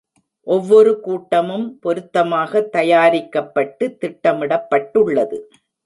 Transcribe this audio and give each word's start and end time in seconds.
ஒவ்வொரு 0.47 0.99
கூட்டமும் 0.99 1.67
பொருத்தமாக 1.79 2.61
தயாரிக்கப்பட்டு 2.71 3.97
திட்டமிடப்பட்டுள்ளது. 4.01 5.39